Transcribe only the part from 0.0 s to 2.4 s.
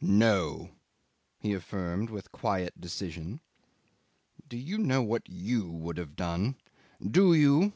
"No," he affirmed with